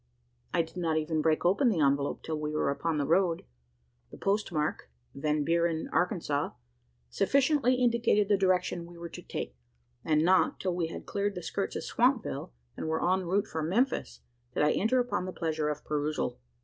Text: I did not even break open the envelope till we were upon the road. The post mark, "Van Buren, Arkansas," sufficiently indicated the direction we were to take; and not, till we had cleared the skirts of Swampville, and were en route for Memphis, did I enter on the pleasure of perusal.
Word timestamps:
I 0.51 0.63
did 0.63 0.77
not 0.77 0.97
even 0.97 1.21
break 1.21 1.45
open 1.45 1.69
the 1.69 1.79
envelope 1.79 2.23
till 2.23 2.39
we 2.39 2.51
were 2.55 2.71
upon 2.71 2.97
the 2.97 3.05
road. 3.05 3.45
The 4.09 4.17
post 4.17 4.51
mark, 4.51 4.89
"Van 5.13 5.43
Buren, 5.43 5.89
Arkansas," 5.93 6.53
sufficiently 7.11 7.75
indicated 7.75 8.27
the 8.27 8.35
direction 8.35 8.87
we 8.87 8.97
were 8.97 9.09
to 9.09 9.21
take; 9.21 9.55
and 10.03 10.25
not, 10.25 10.59
till 10.59 10.73
we 10.73 10.87
had 10.87 11.05
cleared 11.05 11.35
the 11.35 11.43
skirts 11.43 11.75
of 11.75 11.83
Swampville, 11.83 12.51
and 12.75 12.87
were 12.87 13.07
en 13.13 13.25
route 13.27 13.45
for 13.45 13.61
Memphis, 13.61 14.21
did 14.55 14.63
I 14.63 14.71
enter 14.71 15.07
on 15.13 15.25
the 15.25 15.31
pleasure 15.31 15.69
of 15.69 15.85
perusal. 15.85 16.39